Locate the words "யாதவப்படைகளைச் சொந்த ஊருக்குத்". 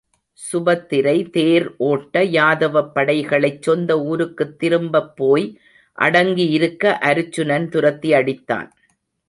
2.23-4.59